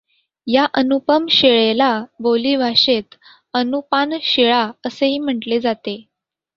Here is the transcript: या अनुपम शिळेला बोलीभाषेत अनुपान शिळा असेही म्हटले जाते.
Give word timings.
या 0.47 0.63
अनुपम 0.73 1.25
शिळेला 1.29 1.91
बोलीभाषेत 2.19 3.15
अनुपान 3.53 4.13
शिळा 4.21 4.65
असेही 4.85 5.19
म्हटले 5.19 5.59
जाते. 5.59 5.95